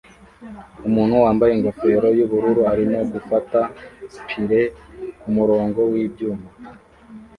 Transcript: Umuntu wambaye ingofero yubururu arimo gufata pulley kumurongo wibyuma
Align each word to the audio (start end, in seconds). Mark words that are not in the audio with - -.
Umuntu 0.87 1.13
wambaye 1.23 1.51
ingofero 1.53 2.07
yubururu 2.17 2.61
arimo 2.71 2.99
gufata 3.13 3.59
pulley 4.27 4.65
kumurongo 5.19 5.79
wibyuma 5.91 6.47